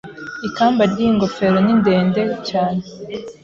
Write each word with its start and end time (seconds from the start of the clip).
Ikamba 0.47 0.81
ryiyi 0.91 1.15
ngofero 1.15 1.57
ni 1.61 1.73
ndende 1.79 2.21
cyane. 2.49 2.83